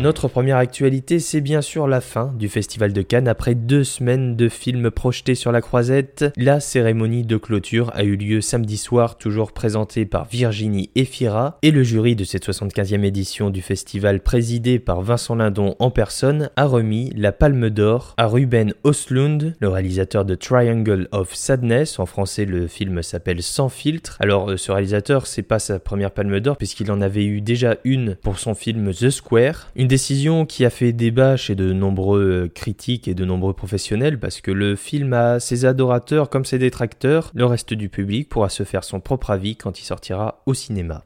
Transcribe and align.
Notre 0.00 0.26
première 0.26 0.56
actualité, 0.56 1.20
c'est 1.20 1.40
bien 1.40 1.62
sûr 1.62 1.86
la 1.86 2.00
fin 2.00 2.34
du 2.36 2.48
Festival 2.48 2.92
de 2.92 3.00
Cannes. 3.00 3.28
Après 3.28 3.54
deux 3.54 3.84
semaines 3.84 4.34
de 4.34 4.48
films 4.48 4.90
projetés 4.90 5.36
sur 5.36 5.52
la 5.52 5.60
croisette, 5.60 6.24
la 6.36 6.58
cérémonie 6.58 7.22
de 7.22 7.36
clôture 7.36 7.92
a 7.94 8.02
eu 8.02 8.16
lieu 8.16 8.40
samedi 8.40 8.76
soir, 8.76 9.16
toujours 9.16 9.52
présentée 9.52 10.04
par 10.04 10.26
Virginie 10.26 10.90
Efira, 10.96 11.58
et 11.62 11.70
le 11.70 11.84
jury 11.84 12.16
de 12.16 12.24
cette 12.24 12.44
75e 12.44 13.04
édition 13.04 13.50
du 13.50 13.62
festival, 13.62 14.20
présidé 14.20 14.80
par 14.80 15.00
Vincent 15.00 15.36
Lindon 15.36 15.76
en 15.78 15.90
personne, 15.92 16.50
a 16.56 16.66
remis 16.66 17.12
la 17.16 17.30
Palme 17.30 17.70
d'Or 17.70 18.14
à 18.16 18.26
Ruben 18.26 18.74
Oslund, 18.82 19.54
le 19.60 19.68
réalisateur 19.68 20.24
de 20.24 20.34
Triangle 20.34 21.08
of 21.12 21.32
Sadness. 21.34 22.00
En 22.00 22.06
français, 22.06 22.46
le 22.46 22.66
film 22.66 23.00
s'appelle 23.02 23.42
Sans 23.42 23.68
filtre. 23.68 24.18
Alors, 24.20 24.58
ce 24.58 24.72
réalisateur, 24.72 25.28
c'est 25.28 25.42
pas 25.42 25.60
sa 25.60 25.78
première 25.78 26.10
Palme 26.10 26.40
d'Or, 26.40 26.56
puisqu'il 26.56 26.90
en 26.90 27.00
avait 27.00 27.24
eu 27.24 27.40
déjà 27.40 27.76
une 27.84 28.16
pour 28.16 28.40
son 28.40 28.54
film 28.54 28.92
The 28.92 29.10
Square. 29.10 29.70
Décision 29.88 30.46
qui 30.46 30.64
a 30.64 30.70
fait 30.70 30.92
débat 30.92 31.36
chez 31.36 31.54
de 31.54 31.72
nombreux 31.72 32.44
euh, 32.44 32.48
critiques 32.48 33.08
et 33.08 33.14
de 33.14 33.24
nombreux 33.24 33.52
professionnels 33.52 34.18
parce 34.18 34.40
que 34.40 34.50
le 34.50 34.76
film 34.76 35.12
a 35.12 35.40
ses 35.40 35.64
adorateurs 35.64 36.30
comme 36.30 36.44
ses 36.44 36.58
détracteurs. 36.58 37.30
Le 37.34 37.46
reste 37.46 37.74
du 37.74 37.88
public 37.88 38.28
pourra 38.28 38.48
se 38.48 38.62
faire 38.64 38.84
son 38.84 39.00
propre 39.00 39.30
avis 39.30 39.56
quand 39.56 39.80
il 39.80 39.84
sortira 39.84 40.42
au 40.46 40.54
cinéma. 40.54 41.04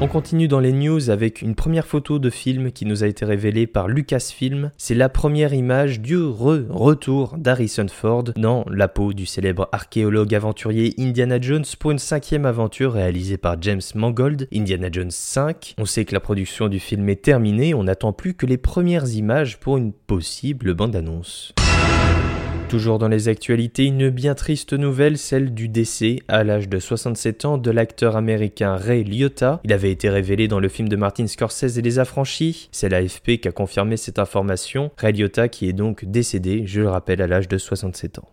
On 0.00 0.06
continue 0.06 0.46
dans 0.46 0.60
les 0.60 0.72
news 0.72 1.10
avec 1.10 1.42
une 1.42 1.56
première 1.56 1.84
photo 1.84 2.20
de 2.20 2.30
film 2.30 2.70
qui 2.70 2.86
nous 2.86 3.02
a 3.02 3.08
été 3.08 3.24
révélée 3.24 3.66
par 3.66 3.88
Lucasfilm. 3.88 4.70
C'est 4.76 4.94
la 4.94 5.08
première 5.08 5.52
image 5.52 6.00
du 6.00 6.16
re-retour 6.16 7.36
d'Harrison 7.36 7.88
Ford 7.88 8.22
dans 8.36 8.64
la 8.70 8.86
peau 8.86 9.12
du 9.12 9.26
célèbre 9.26 9.68
archéologue 9.72 10.36
aventurier 10.36 10.94
Indiana 11.00 11.40
Jones 11.40 11.64
pour 11.80 11.90
une 11.90 11.98
cinquième 11.98 12.46
aventure 12.46 12.92
réalisée 12.92 13.38
par 13.38 13.60
James 13.60 13.80
Mangold, 13.96 14.46
Indiana 14.54 14.86
Jones 14.92 15.10
5. 15.10 15.74
On 15.78 15.84
sait 15.84 16.04
que 16.04 16.14
la 16.14 16.20
production 16.20 16.68
du 16.68 16.78
film 16.78 17.08
est 17.08 17.20
terminée, 17.20 17.74
on 17.74 17.82
n'attend 17.82 18.12
plus 18.12 18.34
que 18.34 18.46
les 18.46 18.56
premières 18.56 19.08
images 19.08 19.58
pour 19.58 19.78
une 19.78 19.92
possible 19.92 20.74
bande-annonce. 20.74 21.54
Toujours 22.68 22.98
dans 22.98 23.08
les 23.08 23.28
actualités, 23.28 23.86
une 23.86 24.10
bien 24.10 24.34
triste 24.34 24.74
nouvelle, 24.74 25.16
celle 25.16 25.54
du 25.54 25.68
décès 25.68 26.18
à 26.28 26.44
l'âge 26.44 26.68
de 26.68 26.78
67 26.78 27.46
ans 27.46 27.56
de 27.56 27.70
l'acteur 27.70 28.14
américain 28.14 28.76
Ray 28.76 29.04
Liotta. 29.04 29.60
Il 29.64 29.72
avait 29.72 29.90
été 29.90 30.10
révélé 30.10 30.48
dans 30.48 30.60
le 30.60 30.68
film 30.68 30.86
de 30.86 30.96
Martin 30.96 31.26
Scorsese 31.26 31.78
et 31.78 31.82
Les 31.82 31.98
Affranchis. 31.98 32.68
C'est 32.70 32.90
l'AFP 32.90 33.40
qui 33.40 33.48
a 33.48 33.52
confirmé 33.52 33.96
cette 33.96 34.18
information. 34.18 34.90
Ray 34.98 35.14
Liotta 35.14 35.48
qui 35.48 35.66
est 35.66 35.72
donc 35.72 36.04
décédé, 36.04 36.64
je 36.66 36.82
le 36.82 36.90
rappelle, 36.90 37.22
à 37.22 37.26
l'âge 37.26 37.48
de 37.48 37.56
67 37.56 38.18
ans. 38.18 38.28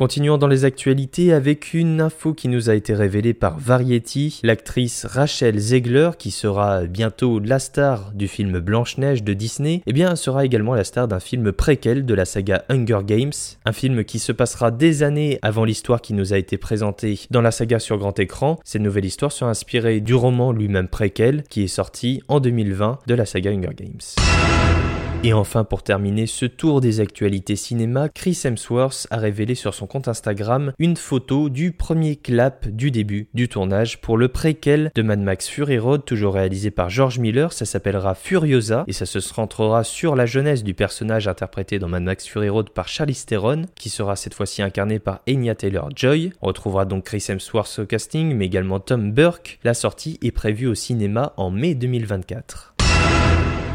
Continuons 0.00 0.38
dans 0.38 0.46
les 0.46 0.64
actualités 0.64 1.30
avec 1.34 1.74
une 1.74 2.00
info 2.00 2.32
qui 2.32 2.48
nous 2.48 2.70
a 2.70 2.74
été 2.74 2.94
révélée 2.94 3.34
par 3.34 3.58
Variety. 3.58 4.40
L'actrice 4.42 5.04
Rachel 5.04 5.58
Zegler, 5.58 6.12
qui 6.18 6.30
sera 6.30 6.86
bientôt 6.86 7.38
la 7.38 7.58
star 7.58 8.10
du 8.14 8.26
film 8.26 8.60
Blanche-Neige 8.60 9.22
de 9.22 9.34
Disney, 9.34 9.82
eh 9.84 9.92
bien 9.92 10.16
sera 10.16 10.46
également 10.46 10.74
la 10.74 10.84
star 10.84 11.06
d'un 11.06 11.20
film 11.20 11.52
préquel 11.52 12.06
de 12.06 12.14
la 12.14 12.24
saga 12.24 12.64
Hunger 12.70 13.00
Games. 13.04 13.34
Un 13.66 13.72
film 13.72 14.04
qui 14.04 14.20
se 14.20 14.32
passera 14.32 14.70
des 14.70 15.02
années 15.02 15.38
avant 15.42 15.66
l'histoire 15.66 16.00
qui 16.00 16.14
nous 16.14 16.32
a 16.32 16.38
été 16.38 16.56
présentée 16.56 17.20
dans 17.30 17.42
la 17.42 17.50
saga 17.50 17.78
sur 17.78 17.98
grand 17.98 18.18
écran. 18.18 18.58
Cette 18.64 18.80
nouvelle 18.80 19.04
histoire 19.04 19.32
sera 19.32 19.50
inspirée 19.50 20.00
du 20.00 20.14
roman 20.14 20.50
lui-même 20.52 20.88
préquel 20.88 21.42
qui 21.50 21.64
est 21.64 21.68
sorti 21.68 22.22
en 22.26 22.40
2020 22.40 23.00
de 23.06 23.14
la 23.14 23.26
saga 23.26 23.50
Hunger 23.50 23.74
Games. 23.76 24.89
Et 25.22 25.34
enfin, 25.34 25.64
pour 25.64 25.82
terminer 25.82 26.26
ce 26.26 26.46
tour 26.46 26.80
des 26.80 27.00
actualités 27.00 27.54
cinéma, 27.54 28.08
Chris 28.08 28.40
Hemsworth 28.42 29.06
a 29.10 29.18
révélé 29.18 29.54
sur 29.54 29.74
son 29.74 29.86
compte 29.86 30.08
Instagram 30.08 30.72
une 30.78 30.96
photo 30.96 31.50
du 31.50 31.72
premier 31.72 32.16
clap 32.16 32.66
du 32.66 32.90
début 32.90 33.28
du 33.34 33.46
tournage 33.46 34.00
pour 34.00 34.16
le 34.16 34.28
préquel 34.28 34.90
de 34.94 35.02
Mad 35.02 35.20
Max 35.20 35.46
Fury 35.46 35.78
Road, 35.78 36.06
toujours 36.06 36.32
réalisé 36.32 36.70
par 36.70 36.88
George 36.88 37.18
Miller. 37.18 37.52
Ça 37.52 37.66
s'appellera 37.66 38.14
Furiosa 38.14 38.84
et 38.86 38.94
ça 38.94 39.04
se 39.04 39.20
centrera 39.20 39.84
sur 39.84 40.16
la 40.16 40.24
jeunesse 40.24 40.64
du 40.64 40.72
personnage 40.72 41.28
interprété 41.28 41.78
dans 41.78 41.88
Mad 41.88 42.02
Max 42.02 42.26
Fury 42.26 42.48
Road 42.48 42.70
par 42.70 42.88
Charlize 42.88 43.26
Theron, 43.26 43.66
qui 43.74 43.90
sera 43.90 44.16
cette 44.16 44.32
fois-ci 44.32 44.62
incarné 44.62 45.00
par 45.00 45.20
Anya 45.28 45.54
Taylor-Joy. 45.54 46.32
On 46.40 46.46
retrouvera 46.46 46.86
donc 46.86 47.04
Chris 47.04 47.26
Hemsworth 47.28 47.80
au 47.80 47.84
casting, 47.84 48.34
mais 48.34 48.46
également 48.46 48.80
Tom 48.80 49.12
Burke. 49.12 49.58
La 49.64 49.74
sortie 49.74 50.18
est 50.22 50.30
prévue 50.30 50.66
au 50.66 50.74
cinéma 50.74 51.34
en 51.36 51.50
mai 51.50 51.74
2024. 51.74 52.69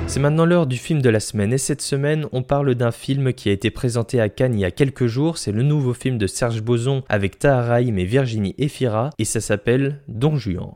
C'est 0.07 0.19
maintenant 0.19 0.45
l'heure 0.45 0.67
du 0.67 0.77
film 0.77 1.01
de 1.01 1.09
la 1.09 1.19
semaine 1.19 1.51
et 1.51 1.57
cette 1.57 1.81
semaine 1.81 2.27
on 2.31 2.41
parle 2.41 2.75
d'un 2.75 2.91
film 2.91 3.33
qui 3.33 3.49
a 3.49 3.51
été 3.51 3.69
présenté 3.69 4.21
à 4.21 4.29
Cannes 4.29 4.53
il 4.53 4.61
y 4.61 4.65
a 4.65 4.71
quelques 4.71 5.07
jours, 5.07 5.37
c'est 5.37 5.51
le 5.51 5.63
nouveau 5.63 5.93
film 5.93 6.17
de 6.17 6.27
Serge 6.27 6.61
Boson 6.61 7.03
avec 7.09 7.37
Tahar 7.39 7.79
et 7.79 7.91
Virginie 7.91 8.55
Efira 8.57 9.09
et 9.17 9.25
ça 9.25 9.41
s'appelle 9.41 10.01
Don 10.07 10.37
Juan. 10.37 10.73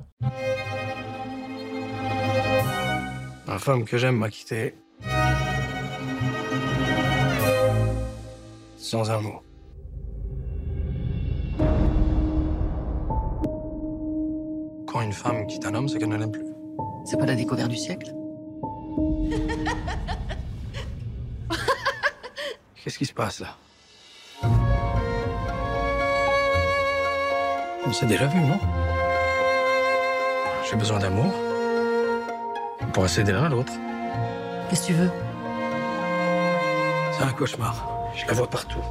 Ma 3.48 3.58
femme 3.60 3.86
que 3.86 3.98
j'aime 3.98 4.18
m'a 4.18 4.30
quitté. 4.30 4.76
Sans 8.78 9.10
un 9.10 9.22
mot. 9.22 9.42
Quand 14.86 15.02
une 15.02 15.14
femme 15.14 15.46
quitte 15.48 15.66
un 15.66 15.76
homme, 15.76 15.88
c'est 15.88 16.00
qu'elle 16.00 16.10
ne 16.10 16.18
l'aime 16.18 16.32
plus. 16.32 16.46
C'est 17.06 17.18
pas 17.18 17.26
la 17.26 17.36
découverte 17.36 17.70
du 17.70 17.78
siècle? 17.78 18.14
Qu'est-ce 22.84 22.98
qui 22.98 23.06
se 23.06 23.14
passe 23.14 23.42
là? 23.42 23.56
On 27.86 27.94
s'est 27.94 28.06
déjà 28.06 28.28
vu, 28.28 28.40
non? 28.40 28.60
J'ai 30.70 30.76
besoin 30.76 31.00
d'amour. 31.00 31.34
On 32.82 32.86
pourrait 32.92 33.08
s'aider 33.08 33.32
l'un 33.32 33.46
à 33.46 33.50
l'autre. 33.50 33.74
Qu'est-ce 34.70 34.82
que 34.82 34.88
tu 34.88 34.94
veux? 34.94 35.10
C'est 37.12 37.24
un 37.24 37.32
cauchemar. 37.32 37.88
Je 38.16 38.26
la 38.28 38.34
vois 38.34 38.48
partout. 38.48 38.84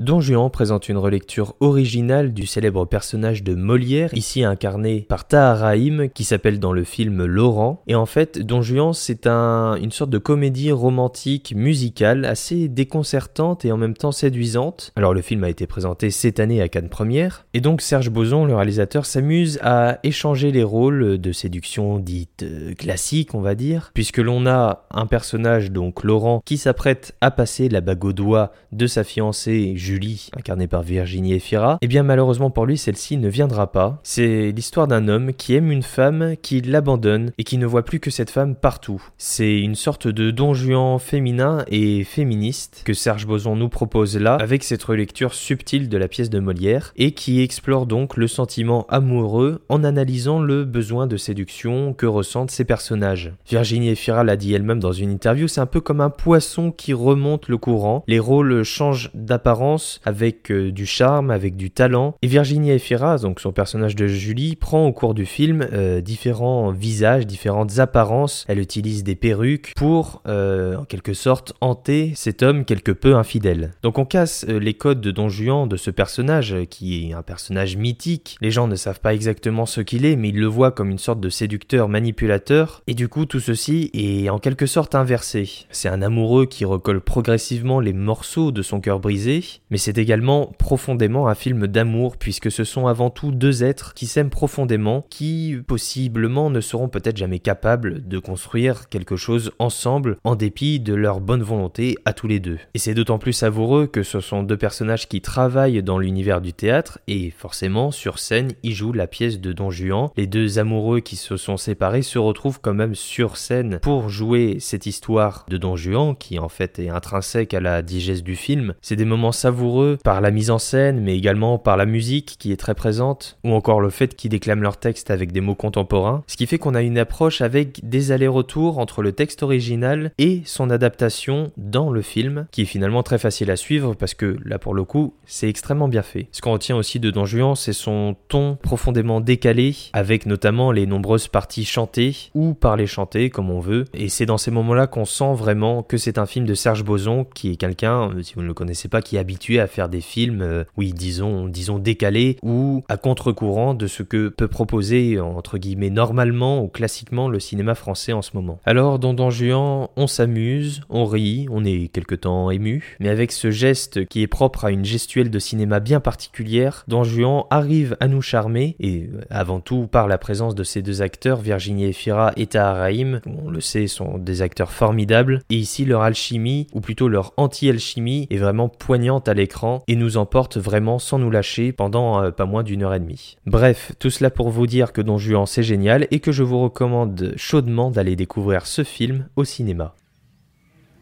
Don 0.00 0.20
Juan 0.20 0.50
présente 0.50 0.88
une 0.88 0.96
relecture 0.96 1.54
originale 1.60 2.34
du 2.34 2.46
célèbre 2.46 2.84
personnage 2.84 3.44
de 3.44 3.54
Molière, 3.54 4.12
ici 4.12 4.42
incarné 4.42 5.06
par 5.08 5.28
Taharaim, 5.28 6.08
qui 6.08 6.24
s'appelle 6.24 6.58
dans 6.58 6.72
le 6.72 6.82
film 6.82 7.24
Laurent. 7.24 7.80
Et 7.86 7.94
en 7.94 8.04
fait, 8.04 8.40
Don 8.40 8.60
Juan, 8.60 8.92
c'est 8.92 9.28
un, 9.28 9.76
une 9.76 9.92
sorte 9.92 10.10
de 10.10 10.18
comédie 10.18 10.72
romantique 10.72 11.54
musicale 11.54 12.24
assez 12.24 12.66
déconcertante 12.66 13.64
et 13.64 13.70
en 13.70 13.76
même 13.76 13.94
temps 13.94 14.10
séduisante. 14.10 14.90
Alors 14.96 15.14
le 15.14 15.22
film 15.22 15.44
a 15.44 15.48
été 15.48 15.68
présenté 15.68 16.10
cette 16.10 16.40
année 16.40 16.60
à 16.60 16.68
Cannes 16.68 16.88
Première, 16.88 17.46
et 17.54 17.60
donc 17.60 17.80
Serge 17.80 18.10
Boson, 18.10 18.46
le 18.46 18.56
réalisateur, 18.56 19.06
s'amuse 19.06 19.60
à 19.62 20.00
échanger 20.02 20.50
les 20.50 20.64
rôles 20.64 21.18
de 21.18 21.30
séduction 21.30 22.00
dite 22.00 22.42
euh, 22.42 22.74
classique, 22.74 23.32
on 23.36 23.40
va 23.40 23.54
dire, 23.54 23.92
puisque 23.94 24.18
l'on 24.18 24.44
a 24.46 24.86
un 24.90 25.06
personnage, 25.06 25.70
donc 25.70 26.02
Laurent, 26.02 26.42
qui 26.44 26.56
s'apprête 26.56 27.14
à 27.20 27.30
passer 27.30 27.68
la 27.68 27.80
bague 27.80 28.04
au 28.04 28.12
doigt 28.12 28.50
de 28.72 28.88
sa 28.88 29.04
fiancée 29.04 29.74
Julie, 29.84 30.30
incarnée 30.34 30.66
par 30.66 30.82
Virginie 30.82 31.34
Efira, 31.34 31.74
et 31.74 31.84
eh 31.84 31.88
bien 31.88 32.02
malheureusement 32.02 32.48
pour 32.48 32.64
lui, 32.64 32.78
celle-ci 32.78 33.18
ne 33.18 33.28
viendra 33.28 33.70
pas. 33.70 34.00
C'est 34.02 34.50
l'histoire 34.50 34.88
d'un 34.88 35.08
homme 35.08 35.34
qui 35.34 35.54
aime 35.54 35.70
une 35.70 35.82
femme, 35.82 36.36
qui 36.40 36.62
l'abandonne 36.62 37.32
et 37.36 37.44
qui 37.44 37.58
ne 37.58 37.66
voit 37.66 37.84
plus 37.84 38.00
que 38.00 38.10
cette 38.10 38.30
femme 38.30 38.54
partout. 38.54 39.02
C'est 39.18 39.58
une 39.58 39.74
sorte 39.74 40.08
de 40.08 40.30
don 40.30 40.54
Juan 40.54 40.98
féminin 40.98 41.66
et 41.68 42.02
féministe 42.02 42.80
que 42.86 42.94
Serge 42.94 43.26
Boson 43.26 43.56
nous 43.56 43.68
propose 43.68 44.16
là, 44.16 44.36
avec 44.36 44.64
cette 44.64 44.82
relecture 44.82 45.34
subtile 45.34 45.90
de 45.90 45.98
la 45.98 46.08
pièce 46.08 46.30
de 46.30 46.40
Molière, 46.40 46.94
et 46.96 47.12
qui 47.12 47.42
explore 47.42 47.84
donc 47.84 48.16
le 48.16 48.26
sentiment 48.26 48.86
amoureux 48.88 49.60
en 49.68 49.84
analysant 49.84 50.40
le 50.40 50.64
besoin 50.64 51.06
de 51.06 51.18
séduction 51.18 51.92
que 51.92 52.06
ressentent 52.06 52.50
ces 52.50 52.64
personnages. 52.64 53.34
Virginie 53.46 53.90
Efira 53.90 54.24
l'a 54.24 54.36
dit 54.36 54.54
elle-même 54.54 54.80
dans 54.80 54.92
une 54.92 55.10
interview, 55.10 55.46
c'est 55.46 55.60
un 55.60 55.66
peu 55.66 55.82
comme 55.82 56.00
un 56.00 56.08
poisson 56.08 56.70
qui 56.70 56.94
remonte 56.94 57.48
le 57.48 57.58
courant. 57.58 58.02
Les 58.08 58.18
rôles 58.18 58.62
changent 58.62 59.10
d'apparence 59.12 59.73
avec 60.04 60.50
euh, 60.50 60.70
du 60.72 60.86
charme, 60.86 61.30
avec 61.30 61.56
du 61.56 61.70
talent. 61.70 62.14
Et 62.22 62.26
Virginie 62.26 62.70
Efira, 62.70 63.18
donc 63.18 63.40
son 63.40 63.52
personnage 63.52 63.96
de 63.96 64.06
Julie, 64.06 64.56
prend 64.56 64.86
au 64.86 64.92
cours 64.92 65.14
du 65.14 65.26
film 65.26 65.66
euh, 65.72 66.00
différents 66.00 66.70
visages, 66.70 67.26
différentes 67.26 67.78
apparences. 67.78 68.44
Elle 68.48 68.58
utilise 68.58 69.04
des 69.04 69.14
perruques 69.14 69.72
pour, 69.76 70.22
euh, 70.26 70.76
en 70.76 70.84
quelque 70.84 71.14
sorte, 71.14 71.54
hanter 71.60 72.12
cet 72.14 72.42
homme 72.42 72.64
quelque 72.64 72.92
peu 72.92 73.14
infidèle. 73.14 73.72
Donc 73.82 73.98
on 73.98 74.04
casse 74.04 74.44
les 74.46 74.74
codes 74.74 75.00
de 75.00 75.10
Don 75.10 75.28
Juan, 75.28 75.68
de 75.68 75.76
ce 75.76 75.90
personnage, 75.90 76.54
qui 76.70 77.10
est 77.10 77.12
un 77.12 77.22
personnage 77.22 77.76
mythique. 77.76 78.36
Les 78.40 78.50
gens 78.50 78.68
ne 78.68 78.76
savent 78.76 79.00
pas 79.00 79.14
exactement 79.14 79.66
ce 79.66 79.80
qu'il 79.80 80.04
est, 80.04 80.16
mais 80.16 80.28
ils 80.28 80.40
le 80.40 80.46
voient 80.46 80.72
comme 80.72 80.90
une 80.90 80.98
sorte 80.98 81.20
de 81.20 81.28
séducteur 81.28 81.88
manipulateur. 81.88 82.82
Et 82.86 82.94
du 82.94 83.08
coup, 83.08 83.26
tout 83.26 83.40
ceci 83.40 83.90
est 83.94 84.28
en 84.28 84.38
quelque 84.38 84.66
sorte 84.66 84.94
inversé. 84.94 85.66
C'est 85.70 85.88
un 85.88 86.02
amoureux 86.02 86.46
qui 86.46 86.64
recolle 86.64 87.00
progressivement 87.00 87.80
les 87.80 87.92
morceaux 87.92 88.52
de 88.52 88.62
son 88.62 88.80
cœur 88.80 89.00
brisé, 89.00 89.44
mais 89.74 89.78
c'est 89.78 89.98
également 89.98 90.52
profondément 90.56 91.26
un 91.26 91.34
film 91.34 91.66
d'amour 91.66 92.16
puisque 92.16 92.48
ce 92.48 92.62
sont 92.62 92.86
avant 92.86 93.10
tout 93.10 93.32
deux 93.32 93.64
êtres 93.64 93.92
qui 93.92 94.06
s'aiment 94.06 94.30
profondément, 94.30 95.04
qui 95.10 95.56
possiblement 95.66 96.48
ne 96.48 96.60
seront 96.60 96.88
peut-être 96.88 97.16
jamais 97.16 97.40
capables 97.40 98.06
de 98.06 98.20
construire 98.20 98.88
quelque 98.88 99.16
chose 99.16 99.50
ensemble 99.58 100.16
en 100.22 100.36
dépit 100.36 100.78
de 100.78 100.94
leur 100.94 101.18
bonne 101.18 101.42
volonté 101.42 101.98
à 102.04 102.12
tous 102.12 102.28
les 102.28 102.38
deux. 102.38 102.60
Et 102.74 102.78
c'est 102.78 102.94
d'autant 102.94 103.18
plus 103.18 103.32
savoureux 103.32 103.88
que 103.88 104.04
ce 104.04 104.20
sont 104.20 104.44
deux 104.44 104.56
personnages 104.56 105.08
qui 105.08 105.20
travaillent 105.20 105.82
dans 105.82 105.98
l'univers 105.98 106.40
du 106.40 106.52
théâtre 106.52 107.00
et 107.08 107.30
forcément 107.30 107.90
sur 107.90 108.20
scène 108.20 108.52
ils 108.62 108.76
jouent 108.76 108.92
la 108.92 109.08
pièce 109.08 109.40
de 109.40 109.52
Don 109.52 109.72
Juan. 109.72 110.10
Les 110.16 110.28
deux 110.28 110.60
amoureux 110.60 111.00
qui 111.00 111.16
se 111.16 111.36
sont 111.36 111.56
séparés 111.56 112.02
se 112.02 112.20
retrouvent 112.20 112.60
quand 112.60 112.74
même 112.74 112.94
sur 112.94 113.36
scène 113.36 113.80
pour 113.82 114.08
jouer 114.08 114.58
cette 114.60 114.86
histoire 114.86 115.46
de 115.48 115.56
Don 115.56 115.74
Juan 115.74 116.14
qui 116.14 116.38
en 116.38 116.48
fait 116.48 116.78
est 116.78 116.90
intrinsèque 116.90 117.54
à 117.54 117.60
la 117.60 117.82
digeste 117.82 118.22
du 118.22 118.36
film. 118.36 118.74
C'est 118.80 118.94
des 118.94 119.04
moments 119.04 119.32
savoureux 119.32 119.63
par 120.02 120.20
la 120.20 120.30
mise 120.30 120.50
en 120.50 120.58
scène, 120.58 121.00
mais 121.00 121.16
également 121.16 121.58
par 121.58 121.76
la 121.76 121.86
musique 121.86 122.36
qui 122.38 122.52
est 122.52 122.56
très 122.56 122.74
présente, 122.74 123.38
ou 123.44 123.52
encore 123.52 123.80
le 123.80 123.90
fait 123.90 124.14
qu'ils 124.14 124.30
déclament 124.30 124.62
leur 124.62 124.76
texte 124.76 125.10
avec 125.10 125.32
des 125.32 125.40
mots 125.40 125.54
contemporains, 125.54 126.22
ce 126.26 126.36
qui 126.36 126.46
fait 126.46 126.58
qu'on 126.58 126.74
a 126.74 126.82
une 126.82 126.98
approche 126.98 127.40
avec 127.40 127.88
des 127.88 128.12
allers-retours 128.12 128.78
entre 128.78 129.02
le 129.02 129.12
texte 129.12 129.42
original 129.42 130.12
et 130.18 130.42
son 130.44 130.70
adaptation 130.70 131.52
dans 131.56 131.90
le 131.90 132.02
film, 132.02 132.46
qui 132.50 132.62
est 132.62 132.66
finalement 132.66 133.02
très 133.02 133.18
facile 133.18 133.50
à 133.50 133.56
suivre 133.56 133.94
parce 133.94 134.14
que 134.14 134.36
là 134.44 134.58
pour 134.58 134.74
le 134.74 134.84
coup, 134.84 135.14
c'est 135.26 135.48
extrêmement 135.48 135.88
bien 135.88 136.02
fait. 136.02 136.28
Ce 136.32 136.40
qu'on 136.40 136.52
retient 136.52 136.76
aussi 136.76 137.00
de 137.00 137.10
Don 137.10 137.24
Juan, 137.24 137.54
c'est 137.54 137.72
son 137.72 138.16
ton 138.28 138.56
profondément 138.56 139.20
décalé, 139.20 139.74
avec 139.92 140.26
notamment 140.26 140.72
les 140.72 140.86
nombreuses 140.86 141.28
parties 141.28 141.64
chantées 141.64 142.16
ou 142.34 142.54
parler 142.54 142.86
chanter 142.86 143.30
comme 143.30 143.50
on 143.50 143.60
veut, 143.60 143.84
et 143.94 144.08
c'est 144.08 144.26
dans 144.26 144.38
ces 144.38 144.50
moments-là 144.50 144.86
qu'on 144.86 145.04
sent 145.04 145.34
vraiment 145.34 145.82
que 145.82 145.96
c'est 145.96 146.18
un 146.18 146.26
film 146.26 146.46
de 146.46 146.54
Serge 146.54 146.84
Boson, 146.84 147.24
qui 147.34 147.50
est 147.50 147.56
quelqu'un, 147.56 148.10
euh, 148.10 148.22
si 148.22 148.34
vous 148.34 148.42
ne 148.42 148.46
le 148.46 148.54
connaissez 148.54 148.88
pas, 148.88 149.02
qui 149.02 149.16
est 149.16 149.18
habitué 149.18 149.43
à 149.52 149.66
faire 149.66 149.88
des 149.88 150.00
films, 150.00 150.42
euh, 150.42 150.64
oui, 150.76 150.92
disons, 150.92 151.46
disons 151.48 151.78
décalés 151.78 152.36
ou 152.42 152.82
à 152.88 152.96
contre-courant 152.96 153.74
de 153.74 153.86
ce 153.86 154.02
que 154.02 154.28
peut 154.28 154.48
proposer, 154.48 155.20
entre 155.20 155.58
guillemets, 155.58 155.90
normalement 155.90 156.62
ou 156.62 156.68
classiquement 156.68 157.28
le 157.28 157.40
cinéma 157.40 157.74
français 157.74 158.12
en 158.12 158.22
ce 158.22 158.30
moment. 158.34 158.58
Alors, 158.64 158.98
dans 158.98 159.14
Don 159.14 159.30
Juan, 159.30 159.88
on 159.96 160.06
s'amuse, 160.06 160.82
on 160.88 161.04
rit, 161.04 161.46
on 161.50 161.64
est 161.64 161.88
quelque 161.88 162.14
temps 162.14 162.50
ému, 162.50 162.96
mais 163.00 163.08
avec 163.08 163.32
ce 163.32 163.50
geste 163.50 164.06
qui 164.06 164.22
est 164.22 164.26
propre 164.26 164.64
à 164.64 164.70
une 164.70 164.84
gestuelle 164.84 165.30
de 165.30 165.38
cinéma 165.38 165.80
bien 165.80 166.00
particulière, 166.00 166.84
Don 166.88 167.04
Juan 167.04 167.44
arrive 167.50 167.96
à 168.00 168.08
nous 168.08 168.22
charmer, 168.22 168.76
et 168.80 169.10
euh, 169.12 169.20
avant 169.30 169.60
tout 169.60 169.86
par 169.86 170.08
la 170.08 170.18
présence 170.18 170.54
de 170.54 170.64
ces 170.64 170.82
deux 170.82 171.02
acteurs, 171.02 171.40
Virginie 171.40 171.84
Efira 171.84 172.32
et 172.36 172.46
Tahar 172.46 172.76
Rahim, 172.76 173.20
on 173.26 173.50
le 173.50 173.60
sait, 173.60 173.86
sont 173.86 174.18
des 174.18 174.42
acteurs 174.42 174.72
formidables, 174.72 175.40
et 175.50 175.56
ici 175.56 175.84
leur 175.84 176.02
alchimie, 176.02 176.66
ou 176.72 176.80
plutôt 176.80 177.08
leur 177.08 177.32
anti-alchimie, 177.36 178.26
est 178.30 178.36
vraiment 178.36 178.68
poignante 178.68 179.28
à 179.28 179.33
l'écran 179.34 179.82
et 179.86 179.96
nous 179.96 180.16
emporte 180.16 180.56
vraiment 180.56 180.98
sans 180.98 181.18
nous 181.18 181.30
lâcher 181.30 181.72
pendant 181.72 182.22
euh, 182.22 182.30
pas 182.30 182.46
moins 182.46 182.62
d'une 182.62 182.82
heure 182.82 182.94
et 182.94 183.00
demie. 183.00 183.36
Bref, 183.46 183.92
tout 183.98 184.10
cela 184.10 184.30
pour 184.30 184.50
vous 184.50 184.66
dire 184.66 184.92
que 184.92 185.00
Don 185.00 185.18
Juan 185.18 185.46
c'est 185.46 185.62
génial 185.62 186.06
et 186.10 186.20
que 186.20 186.32
je 186.32 186.42
vous 186.42 186.60
recommande 186.60 187.34
chaudement 187.36 187.90
d'aller 187.90 188.16
découvrir 188.16 188.66
ce 188.66 188.84
film 188.84 189.28
au 189.36 189.44
cinéma. 189.44 189.94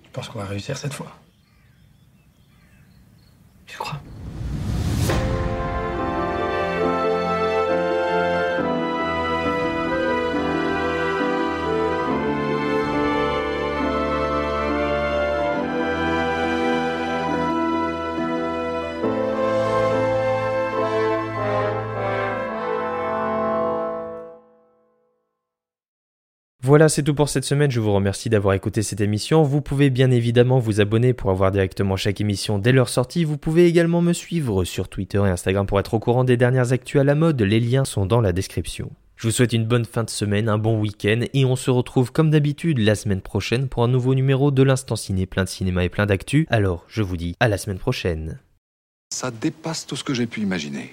Tu 0.03 0.11
penses 0.11 0.29
qu'on 0.29 0.41
va 0.41 0.47
réussir 0.47 0.77
cette 0.77 0.95
fois? 0.95 1.13
Tu 3.67 3.79
crois? 3.79 4.01
Voilà, 26.73 26.89
c'est 26.89 27.03
tout 27.03 27.13
pour 27.13 27.29
cette 27.29 27.45
semaine. 27.45 27.71
Je 27.71 27.81
vous 27.81 27.93
remercie 27.93 28.31
d'avoir 28.31 28.55
écouté 28.55 28.83
cette 28.83 29.03
émission. 29.03 29.43
Vous 29.43 29.61
pouvez 29.61 29.91
bien 29.91 30.11
évidemment 30.11 30.59
vous 30.59 30.81
abonner 30.81 31.13
pour 31.13 31.31
avoir 31.31 31.51
directement 31.51 31.97
chaque 31.97 32.23
émission 32.23 32.59
dès 32.59 32.73
leur 32.73 32.89
sortie. 32.89 33.25
Vous 33.25 33.37
pouvez 33.37 33.67
également 33.67 34.01
me 34.01 34.15
suivre 34.15 34.65
sur 34.65 34.89
Twitter 34.89 35.19
et 35.19 35.29
Instagram 35.29 35.67
pour 35.67 35.79
être 35.81 35.93
au 35.93 35.99
courant 35.99 36.25
des 36.25 36.39
dernières 36.39 36.73
actus 36.73 36.99
à 36.99 37.05
la 37.05 37.15
mode. 37.15 37.43
Les 37.43 37.61
liens 37.61 37.85
sont 37.85 38.07
dans 38.07 38.23
la 38.23 38.33
description. 38.33 38.91
Je 39.17 39.29
vous 39.29 39.33
souhaite 39.33 39.53
une 39.53 39.67
bonne 39.67 39.85
fin 39.85 40.03
de 40.03 40.09
semaine, 40.09 40.49
un 40.49 40.57
bon 40.57 40.81
week-end 40.81 41.21
et 41.35 41.45
on 41.45 41.57
se 41.57 41.71
retrouve 41.71 42.11
comme 42.11 42.31
d'habitude 42.31 42.79
la 42.79 42.95
semaine 42.95 43.21
prochaine 43.21 43.69
pour 43.69 43.85
un 43.85 43.89
nouveau 43.89 44.15
numéro 44.15 44.51
de 44.51 44.63
l'Instant 44.63 44.97
Ciné, 44.97 45.27
plein 45.27 45.45
de 45.45 45.51
cinéma 45.51 45.85
et 45.85 45.91
plein 45.91 46.07
d'actu. 46.07 46.47
Alors, 46.49 46.87
je 46.89 47.03
vous 47.03 47.19
dis 47.19 47.37
à 47.39 47.49
la 47.49 47.59
semaine 47.59 47.79
prochaine. 47.79 48.41
Ça 49.13 49.31
dépasse 49.31 49.87
tout 49.87 49.97
ce 49.97 50.05
que 50.05 50.15
j'ai 50.15 50.27
pu 50.27 50.41
imaginer. 50.41 50.91